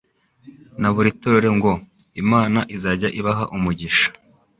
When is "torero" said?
1.21-1.49